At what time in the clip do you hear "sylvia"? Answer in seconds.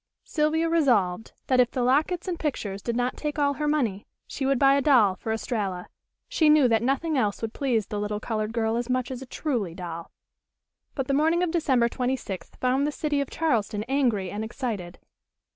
0.23-0.67